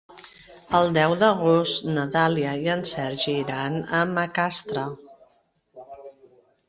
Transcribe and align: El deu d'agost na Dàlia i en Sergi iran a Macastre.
El 0.77 0.87
deu 0.95 1.11
d'agost 1.23 1.85
na 1.97 2.05
Dàlia 2.15 2.55
i 2.63 2.71
en 2.77 2.81
Sergi 2.93 3.37
iran 3.43 3.77
a 3.99 4.03
Macastre. 4.17 4.87